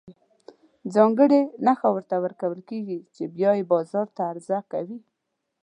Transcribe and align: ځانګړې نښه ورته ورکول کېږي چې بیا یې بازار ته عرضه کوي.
ځانګړې 0.93 1.41
نښه 1.65 1.89
ورته 1.93 2.15
ورکول 2.23 2.59
کېږي 2.69 2.99
چې 3.15 3.23
بیا 3.35 3.51
یې 3.57 3.69
بازار 3.73 4.07
ته 4.15 4.21
عرضه 4.31 4.57
کوي. 4.71 4.99